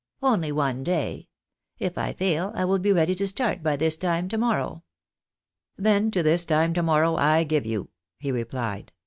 Only 0.23 0.51
one 0.51 0.83
day! 0.83 1.29
If 1.77 1.95
I 1.95 2.13
fail 2.13 2.51
I 2.55 2.65
will 2.65 2.79
be 2.79 2.91
ready 2.91 3.13
to 3.13 3.27
start 3.27 3.61
by 3.61 3.75
this 3.75 3.97
time 3.97 4.29
to 4.29 4.37
morrow."" 4.39 4.83
Then 5.77 6.09
to 6.09 6.23
this 6.23 6.43
time 6.43 6.73
to 6.73 6.81
morrow 6.81 7.17
I 7.17 7.43
give 7.43 7.67
you," 7.67 7.89
he 8.17 8.31
replied. 8.31 8.93